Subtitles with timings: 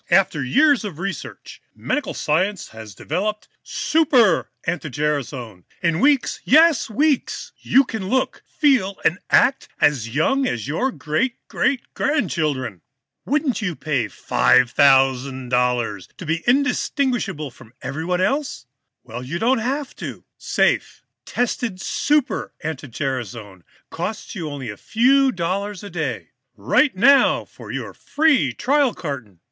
[0.09, 5.63] "After years of research, medical science has now developed Super anti gerasone!
[5.83, 11.35] In weeks yes, weeks you can look, feel and act as young as your great
[11.47, 12.81] great grandchildren!
[13.25, 18.65] Wouldn't you pay $5,000 to be indistinguishable from everybody else?
[19.03, 20.23] Well, you don't have to.
[20.35, 23.61] Safe, tested Super anti gerasone
[23.91, 26.31] costs you only a few dollars a day.
[26.55, 29.37] "Write now for your free trial carton.